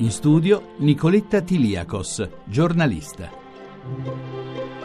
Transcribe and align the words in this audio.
In 0.00 0.12
studio 0.12 0.74
Nicoletta 0.76 1.40
Tiliakos, 1.40 2.28
giornalista. 2.44 3.28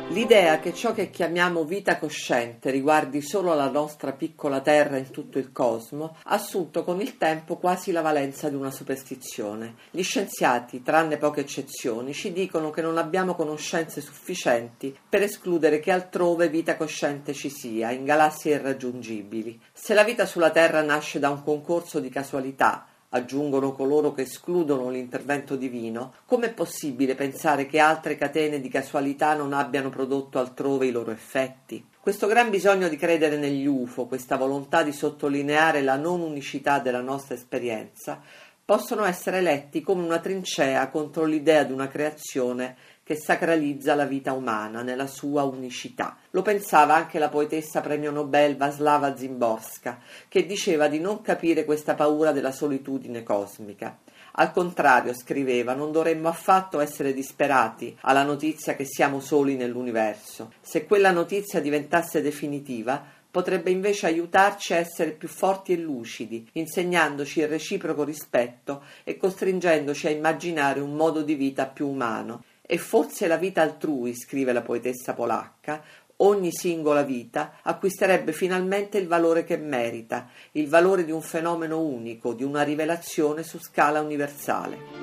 L'idea 0.10 0.60
che 0.60 0.74
ciò 0.74 0.92
che 0.92 1.12
chiamiamo 1.12 1.66
vita 1.66 2.00
cosciente 2.00 2.72
riguardi 2.72 3.22
solo 3.22 3.54
la 3.54 3.70
nostra 3.70 4.14
piccola 4.14 4.62
terra 4.62 4.98
in 4.98 5.12
tutto 5.12 5.38
il 5.38 5.52
cosmo 5.52 6.18
ha 6.24 6.34
assunto 6.34 6.84
con 6.84 7.00
il 7.00 7.18
tempo 7.18 7.58
quasi 7.58 7.92
la 7.92 8.02
valenza 8.02 8.50
di 8.50 8.56
una 8.56 8.72
superstizione. 8.72 9.76
Gli 9.92 10.02
scienziati, 10.02 10.82
tranne 10.82 11.18
poche 11.18 11.42
eccezioni, 11.42 12.12
ci 12.14 12.34
dicono 12.34 12.72
che 12.72 12.82
non 12.82 12.98
abbiamo 12.98 13.36
conoscenze 13.36 14.02
sufficienti 14.02 14.98
per 15.08 15.22
escludere 15.22 15.78
che 15.78 15.92
altrove 15.92 16.50
vita 16.50 16.76
cosciente 16.76 17.34
ci 17.34 17.50
sia, 17.50 17.92
in 17.92 18.04
galassie 18.04 18.56
irraggiungibili. 18.56 19.62
Se 19.72 19.94
la 19.94 20.04
vita 20.04 20.26
sulla 20.26 20.50
Terra 20.50 20.82
nasce 20.82 21.20
da 21.20 21.30
un 21.30 21.44
concorso 21.44 22.00
di 22.00 22.10
casualità, 22.10 22.88
aggiungono 23.16 23.72
coloro 23.74 24.12
che 24.12 24.24
escludono 24.24 24.90
l'intervento 24.90 25.56
divino, 25.56 26.14
com'è 26.26 26.54
possibile 26.54 27.16
pensare 27.16 27.66
che 27.66 27.80
altre 27.80 28.16
catene 28.16 28.60
di 28.60 28.70
casualità 28.70 29.36
non 29.36 29.54
abbiano 29.54 29.90
prodotto 29.90 30.40
altrove 30.40 30.88
i 30.88 30.92
loro 30.92 31.12
effetti? 31.12 31.86
Questo 32.00 32.28
gran 32.28 32.50
bisogno 32.50 32.90
di 32.90 32.98
credere 32.98 33.38
negli 33.38 33.66
UFO, 33.66 34.08
questa 34.08 34.36
volontà 34.36 34.84
di 34.84 34.92
sottolineare 34.92 35.82
la 35.82 35.96
non 35.96 36.22
unicità 36.22 36.80
della 36.80 37.02
nostra 37.02 37.36
esperienza, 37.36 38.22
possono 38.66 39.04
essere 39.04 39.42
letti 39.42 39.82
come 39.82 40.04
una 40.04 40.20
trincea 40.20 40.90
contro 40.90 41.26
l'idea 41.26 41.64
di 41.64 41.74
una 41.74 41.88
creazione 41.90 42.78
che 43.04 43.16
sacralizza 43.18 43.96
la 43.96 44.06
vita 44.06 44.32
umana 44.32 44.82
nella 44.82 45.08
sua 45.08 45.44
unicità. 45.44 46.16
Lo 46.32 46.42
pensava 46.42 46.96
anche 46.96 47.20
la 47.20 47.28
poetessa 47.28 47.82
premio 47.82 48.12
Nobel 48.12 48.56
Vaslava 48.56 49.18
Zimborska, 49.18 50.00
che 50.30 50.46
diceva 50.46 50.88
di 50.88 51.00
non 51.00 51.22
capire 51.22 51.66
questa 51.66 51.96
paura 51.96 52.32
della 52.32 52.54
solitudine 52.54 53.22
cosmica. 53.24 53.98
Al 54.36 54.52
contrario, 54.52 55.14
scriveva, 55.14 55.74
non 55.74 55.92
dovremmo 55.92 56.30
affatto 56.30 56.80
essere 56.80 57.14
disperati 57.14 57.96
alla 58.02 58.24
notizia 58.24 58.76
che 58.76 58.86
siamo 58.86 59.20
soli 59.20 59.56
nell'universo. 59.56 60.54
Se 60.62 60.86
quella 60.86 61.12
notizia 61.12 61.60
diventasse 61.60 62.22
definitiva, 62.22 63.04
potrebbe 63.34 63.72
invece 63.72 64.06
aiutarci 64.06 64.74
a 64.74 64.78
essere 64.78 65.10
più 65.10 65.28
forti 65.28 65.74
e 65.74 65.78
lucidi, 65.78 66.48
insegnandoci 66.52 67.40
il 67.40 67.48
reciproco 67.48 68.04
rispetto 68.04 68.84
e 69.04 69.18
costringendoci 69.18 70.06
a 70.06 70.12
immaginare 70.12 70.80
un 70.80 70.94
modo 70.94 71.24
di 71.24 71.34
vita 71.34 71.66
più 71.66 71.88
umano. 71.88 72.44
E 72.62 72.78
fosse 72.78 73.26
la 73.26 73.38
vita 73.38 73.64
altrui, 73.64 74.14
scrive 74.14 74.54
la 74.54 74.62
poetessa 74.62 75.16
polacca, 75.16 75.84
ogni 76.18 76.52
singola 76.52 77.02
vita 77.02 77.56
acquisterebbe 77.64 78.34
finalmente 78.34 79.00
il 79.00 79.08
valore 79.08 79.44
che 79.44 79.58
merita, 79.58 80.30
il 80.52 80.70
valore 80.70 81.04
di 81.04 81.12
un 81.12 81.24
fenomeno 81.24 81.82
unico, 81.82 82.36
di 82.36 82.44
una 82.44 82.62
rivelazione 82.62 83.42
su 83.42 83.58
scala 83.58 84.00
universale. 84.00 85.03